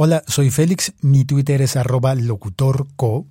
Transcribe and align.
Hola, 0.00 0.22
soy 0.28 0.50
Félix, 0.50 0.92
mi 1.00 1.24
Twitter 1.24 1.60
es 1.60 1.74
arroba 1.74 2.14
locutorco 2.14 3.26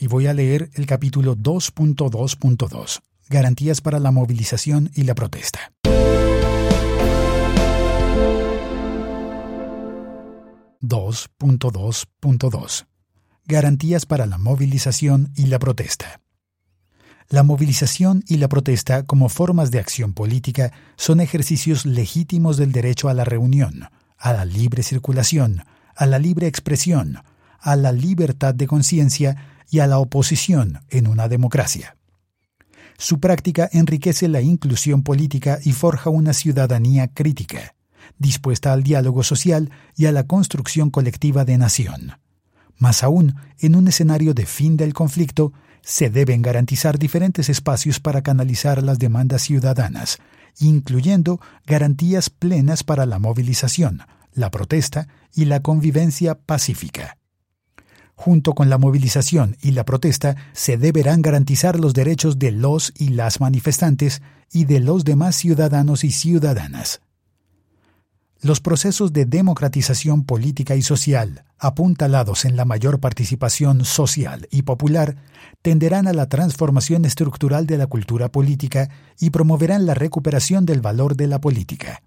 y 0.00 0.08
voy 0.08 0.26
a 0.26 0.34
leer 0.34 0.68
el 0.74 0.84
capítulo 0.84 1.36
2.2.2, 1.36 3.02
Garantías 3.28 3.80
para 3.80 4.00
la 4.00 4.10
movilización 4.10 4.90
y 4.96 5.04
la 5.04 5.14
protesta. 5.14 5.70
...2.2.2... 10.82 12.86
Garantías 13.46 14.04
para 14.04 14.26
la 14.26 14.38
movilización 14.38 15.32
y 15.36 15.46
la 15.46 15.60
protesta. 15.60 16.20
La 17.28 17.44
movilización 17.44 18.24
y 18.26 18.38
la 18.38 18.48
protesta 18.48 19.06
como 19.06 19.28
formas 19.28 19.70
de 19.70 19.78
acción 19.78 20.14
política 20.14 20.72
son 20.96 21.20
ejercicios 21.20 21.86
legítimos 21.86 22.56
del 22.56 22.72
derecho 22.72 23.08
a 23.08 23.14
la 23.14 23.22
reunión, 23.22 23.84
a 24.18 24.32
la 24.32 24.44
libre 24.44 24.82
circulación, 24.82 25.62
a 25.98 26.06
la 26.06 26.20
libre 26.20 26.46
expresión, 26.46 27.18
a 27.58 27.74
la 27.74 27.90
libertad 27.90 28.54
de 28.54 28.68
conciencia 28.68 29.36
y 29.68 29.80
a 29.80 29.88
la 29.88 29.98
oposición 29.98 30.80
en 30.90 31.08
una 31.08 31.28
democracia. 31.28 31.96
Su 32.96 33.18
práctica 33.18 33.68
enriquece 33.72 34.28
la 34.28 34.40
inclusión 34.40 35.02
política 35.02 35.58
y 35.64 35.72
forja 35.72 36.08
una 36.08 36.34
ciudadanía 36.34 37.08
crítica, 37.08 37.74
dispuesta 38.16 38.72
al 38.72 38.84
diálogo 38.84 39.24
social 39.24 39.70
y 39.96 40.06
a 40.06 40.12
la 40.12 40.22
construcción 40.22 40.90
colectiva 40.90 41.44
de 41.44 41.58
nación. 41.58 42.12
Más 42.76 43.02
aún, 43.02 43.34
en 43.58 43.74
un 43.74 43.88
escenario 43.88 44.34
de 44.34 44.46
fin 44.46 44.76
del 44.76 44.94
conflicto, 44.94 45.52
se 45.82 46.10
deben 46.10 46.42
garantizar 46.42 46.96
diferentes 46.96 47.48
espacios 47.48 47.98
para 47.98 48.22
canalizar 48.22 48.84
las 48.84 49.00
demandas 49.00 49.42
ciudadanas, 49.42 50.18
incluyendo 50.60 51.40
garantías 51.66 52.30
plenas 52.30 52.84
para 52.84 53.04
la 53.04 53.18
movilización, 53.18 54.02
la 54.38 54.50
protesta 54.50 55.08
y 55.34 55.44
la 55.44 55.60
convivencia 55.60 56.38
pacífica. 56.38 57.18
Junto 58.14 58.54
con 58.54 58.68
la 58.68 58.78
movilización 58.78 59.56
y 59.62 59.72
la 59.72 59.84
protesta 59.84 60.36
se 60.52 60.76
deberán 60.76 61.22
garantizar 61.22 61.78
los 61.78 61.94
derechos 61.94 62.38
de 62.38 62.50
los 62.50 62.92
y 62.96 63.10
las 63.10 63.40
manifestantes 63.40 64.22
y 64.50 64.64
de 64.64 64.80
los 64.80 65.04
demás 65.04 65.36
ciudadanos 65.36 66.02
y 66.02 66.10
ciudadanas. 66.10 67.00
Los 68.40 68.60
procesos 68.60 69.12
de 69.12 69.24
democratización 69.24 70.24
política 70.24 70.76
y 70.76 70.82
social, 70.82 71.44
apuntalados 71.58 72.44
en 72.44 72.56
la 72.56 72.64
mayor 72.64 73.00
participación 73.00 73.84
social 73.84 74.46
y 74.50 74.62
popular, 74.62 75.16
tenderán 75.60 76.06
a 76.06 76.12
la 76.12 76.28
transformación 76.28 77.04
estructural 77.04 77.66
de 77.66 77.78
la 77.78 77.88
cultura 77.88 78.30
política 78.30 78.90
y 79.18 79.30
promoverán 79.30 79.86
la 79.86 79.94
recuperación 79.94 80.66
del 80.66 80.80
valor 80.80 81.16
de 81.16 81.26
la 81.26 81.40
política. 81.40 82.02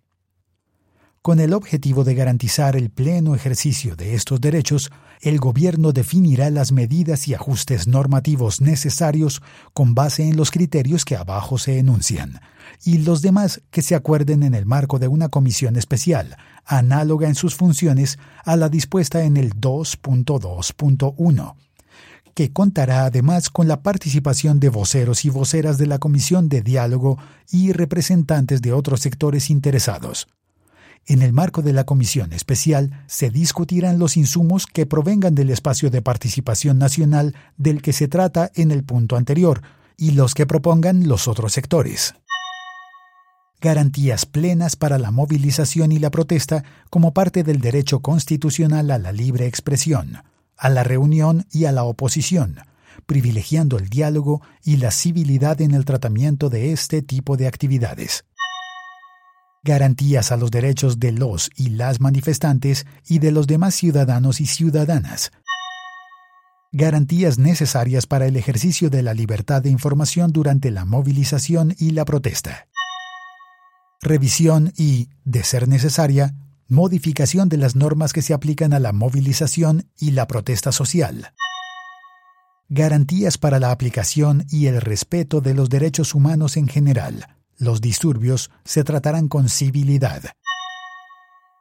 Con 1.23 1.39
el 1.39 1.53
objetivo 1.53 2.03
de 2.03 2.15
garantizar 2.15 2.75
el 2.75 2.89
pleno 2.89 3.35
ejercicio 3.35 3.95
de 3.95 4.15
estos 4.15 4.41
derechos, 4.41 4.89
el 5.21 5.37
Gobierno 5.37 5.91
definirá 5.91 6.49
las 6.49 6.71
medidas 6.71 7.27
y 7.27 7.35
ajustes 7.35 7.85
normativos 7.85 8.59
necesarios 8.59 9.43
con 9.75 9.93
base 9.93 10.27
en 10.27 10.35
los 10.35 10.49
criterios 10.49 11.05
que 11.05 11.15
abajo 11.15 11.59
se 11.59 11.77
enuncian, 11.77 12.41
y 12.83 12.97
los 12.97 13.21
demás 13.21 13.61
que 13.69 13.83
se 13.83 13.93
acuerden 13.93 14.41
en 14.41 14.55
el 14.55 14.65
marco 14.65 14.97
de 14.97 15.09
una 15.09 15.29
comisión 15.29 15.75
especial, 15.75 16.37
análoga 16.65 17.27
en 17.27 17.35
sus 17.35 17.53
funciones 17.53 18.17
a 18.43 18.55
la 18.55 18.69
dispuesta 18.69 19.23
en 19.23 19.37
el 19.37 19.53
2.2.1 19.53 21.55
que 22.33 22.53
contará 22.53 23.05
además 23.05 23.51
con 23.51 23.67
la 23.67 23.83
participación 23.83 24.59
de 24.59 24.69
voceros 24.69 25.25
y 25.25 25.29
voceras 25.29 25.77
de 25.77 25.85
la 25.85 25.99
Comisión 25.99 26.47
de 26.47 26.61
Diálogo 26.61 27.17
y 27.51 27.73
representantes 27.73 28.61
de 28.61 28.71
otros 28.71 29.01
sectores 29.01 29.49
interesados. 29.49 30.29
En 31.07 31.21
el 31.21 31.33
marco 31.33 31.61
de 31.61 31.73
la 31.73 31.83
comisión 31.83 32.31
especial 32.31 33.03
se 33.07 33.31
discutirán 33.31 33.97
los 33.97 34.17
insumos 34.17 34.67
que 34.67 34.85
provengan 34.85 35.33
del 35.33 35.49
espacio 35.49 35.89
de 35.89 36.01
participación 36.01 36.77
nacional 36.77 37.35
del 37.57 37.81
que 37.81 37.91
se 37.91 38.07
trata 38.07 38.51
en 38.53 38.71
el 38.71 38.83
punto 38.83 39.15
anterior 39.15 39.61
y 39.97 40.11
los 40.11 40.35
que 40.35 40.45
propongan 40.45 41.07
los 41.07 41.27
otros 41.27 41.53
sectores. 41.53 42.13
Garantías 43.59 44.25
plenas 44.25 44.75
para 44.75 44.97
la 44.97 45.11
movilización 45.11 45.91
y 45.91 45.99
la 45.99 46.11
protesta 46.11 46.63
como 46.89 47.13
parte 47.13 47.43
del 47.43 47.59
derecho 47.59 47.99
constitucional 47.99 48.89
a 48.89 48.97
la 48.97 49.11
libre 49.11 49.47
expresión, 49.47 50.23
a 50.57 50.69
la 50.69 50.83
reunión 50.83 51.45
y 51.51 51.65
a 51.65 51.71
la 51.71 51.83
oposición, 51.83 52.57
privilegiando 53.05 53.77
el 53.77 53.89
diálogo 53.89 54.41
y 54.63 54.77
la 54.77 54.91
civilidad 54.91 55.61
en 55.61 55.73
el 55.73 55.85
tratamiento 55.85 56.49
de 56.49 56.71
este 56.71 57.01
tipo 57.01 57.37
de 57.37 57.47
actividades 57.47 58.23
garantías 59.63 60.31
a 60.31 60.37
los 60.37 60.51
derechos 60.51 60.99
de 60.99 61.11
los 61.11 61.51
y 61.55 61.69
las 61.69 61.99
manifestantes 61.99 62.85
y 63.07 63.19
de 63.19 63.31
los 63.31 63.47
demás 63.47 63.75
ciudadanos 63.75 64.41
y 64.41 64.47
ciudadanas, 64.47 65.31
garantías 66.71 67.37
necesarias 67.37 68.07
para 68.07 68.25
el 68.25 68.37
ejercicio 68.37 68.89
de 68.89 69.03
la 69.03 69.13
libertad 69.13 69.61
de 69.61 69.69
información 69.69 70.31
durante 70.31 70.71
la 70.71 70.85
movilización 70.85 71.75
y 71.77 71.91
la 71.91 72.05
protesta, 72.05 72.67
revisión 74.01 74.73
y, 74.77 75.09
de 75.25 75.43
ser 75.43 75.67
necesaria, 75.67 76.33
modificación 76.67 77.49
de 77.49 77.57
las 77.57 77.75
normas 77.75 78.13
que 78.13 78.21
se 78.21 78.33
aplican 78.33 78.73
a 78.73 78.79
la 78.79 78.93
movilización 78.93 79.89
y 79.99 80.11
la 80.11 80.25
protesta 80.25 80.71
social, 80.71 81.33
garantías 82.69 83.37
para 83.37 83.59
la 83.59 83.71
aplicación 83.71 84.45
y 84.49 84.67
el 84.67 84.79
respeto 84.79 85.41
de 85.41 85.53
los 85.53 85.69
derechos 85.69 86.15
humanos 86.15 86.55
en 86.55 86.67
general, 86.67 87.27
los 87.61 87.79
disturbios 87.79 88.49
se 88.65 88.83
tratarán 88.83 89.27
con 89.27 89.47
civilidad. 89.47 90.23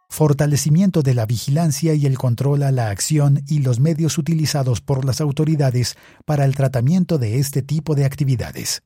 Fortalecimiento 0.08 1.02
de 1.02 1.14
la 1.14 1.26
vigilancia 1.26 1.94
y 1.94 2.06
el 2.06 2.16
control 2.16 2.62
a 2.62 2.72
la 2.72 2.88
acción 2.88 3.44
y 3.46 3.58
los 3.58 3.80
medios 3.80 4.16
utilizados 4.16 4.80
por 4.80 5.04
las 5.04 5.20
autoridades 5.20 5.96
para 6.24 6.46
el 6.46 6.56
tratamiento 6.56 7.18
de 7.18 7.38
este 7.38 7.60
tipo 7.60 7.94
de 7.94 8.06
actividades. 8.06 8.82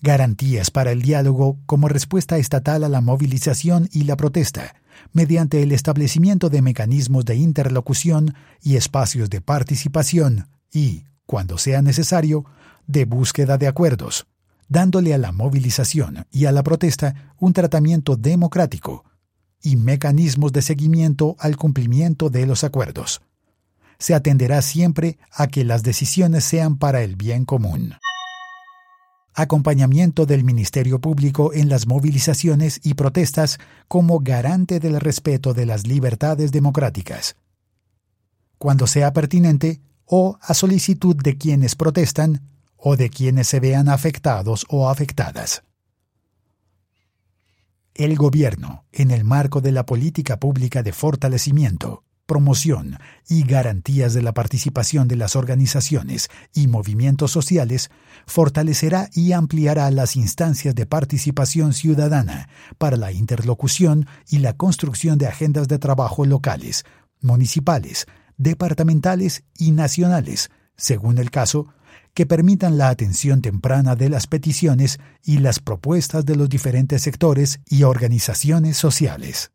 Garantías 0.00 0.70
para 0.70 0.92
el 0.92 1.02
diálogo 1.02 1.58
como 1.66 1.88
respuesta 1.88 2.38
estatal 2.38 2.84
a 2.84 2.88
la 2.88 3.00
movilización 3.00 3.88
y 3.92 4.04
la 4.04 4.16
protesta, 4.16 4.76
mediante 5.12 5.62
el 5.62 5.72
establecimiento 5.72 6.48
de 6.48 6.62
mecanismos 6.62 7.24
de 7.24 7.36
interlocución 7.36 8.34
y 8.62 8.76
espacios 8.76 9.30
de 9.30 9.40
participación 9.40 10.48
y, 10.72 11.04
cuando 11.26 11.58
sea 11.58 11.82
necesario, 11.82 12.44
de 12.86 13.04
búsqueda 13.04 13.58
de 13.58 13.66
acuerdos 13.66 14.26
dándole 14.68 15.14
a 15.14 15.18
la 15.18 15.32
movilización 15.32 16.26
y 16.30 16.46
a 16.46 16.52
la 16.52 16.62
protesta 16.62 17.34
un 17.38 17.52
tratamiento 17.52 18.16
democrático 18.16 19.04
y 19.62 19.76
mecanismos 19.76 20.52
de 20.52 20.62
seguimiento 20.62 21.36
al 21.38 21.56
cumplimiento 21.56 22.30
de 22.30 22.46
los 22.46 22.64
acuerdos. 22.64 23.20
Se 23.98 24.14
atenderá 24.14 24.62
siempre 24.62 25.18
a 25.30 25.46
que 25.46 25.64
las 25.64 25.82
decisiones 25.82 26.44
sean 26.44 26.76
para 26.76 27.02
el 27.02 27.16
bien 27.16 27.44
común. 27.44 27.94
Acompañamiento 29.34 30.26
del 30.26 30.44
Ministerio 30.44 31.00
Público 31.00 31.54
en 31.54 31.68
las 31.68 31.86
movilizaciones 31.86 32.80
y 32.82 32.94
protestas 32.94 33.58
como 33.88 34.20
garante 34.20 34.78
del 34.78 35.00
respeto 35.00 35.54
de 35.54 35.64
las 35.64 35.86
libertades 35.86 36.52
democráticas. 36.52 37.36
Cuando 38.58 38.86
sea 38.86 39.12
pertinente, 39.12 39.80
o 40.04 40.38
a 40.42 40.52
solicitud 40.52 41.16
de 41.16 41.38
quienes 41.38 41.74
protestan, 41.74 42.51
o 42.84 42.96
de 42.96 43.10
quienes 43.10 43.46
se 43.46 43.60
vean 43.60 43.88
afectados 43.88 44.66
o 44.68 44.88
afectadas. 44.88 45.62
El 47.94 48.16
gobierno, 48.16 48.84
en 48.92 49.10
el 49.10 49.22
marco 49.22 49.60
de 49.60 49.70
la 49.70 49.86
política 49.86 50.40
pública 50.40 50.82
de 50.82 50.92
fortalecimiento, 50.92 52.04
promoción 52.26 52.98
y 53.28 53.44
garantías 53.44 54.14
de 54.14 54.22
la 54.22 54.32
participación 54.32 55.06
de 55.06 55.16
las 55.16 55.36
organizaciones 55.36 56.28
y 56.54 56.66
movimientos 56.66 57.30
sociales, 57.30 57.90
fortalecerá 58.26 59.10
y 59.12 59.32
ampliará 59.32 59.90
las 59.90 60.16
instancias 60.16 60.74
de 60.74 60.86
participación 60.86 61.74
ciudadana 61.74 62.48
para 62.78 62.96
la 62.96 63.12
interlocución 63.12 64.06
y 64.28 64.38
la 64.38 64.56
construcción 64.56 65.18
de 65.18 65.26
agendas 65.26 65.68
de 65.68 65.78
trabajo 65.78 66.24
locales, 66.24 66.84
municipales, 67.20 68.06
departamentales 68.38 69.44
y 69.56 69.70
nacionales, 69.72 70.50
según 70.76 71.18
el 71.18 71.30
caso, 71.30 71.68
que 72.14 72.26
permitan 72.26 72.78
la 72.78 72.88
atención 72.88 73.42
temprana 73.42 73.96
de 73.96 74.08
las 74.08 74.26
peticiones 74.26 74.98
y 75.24 75.38
las 75.38 75.60
propuestas 75.60 76.24
de 76.26 76.36
los 76.36 76.48
diferentes 76.48 77.02
sectores 77.02 77.60
y 77.66 77.84
organizaciones 77.84 78.76
sociales. 78.76 79.52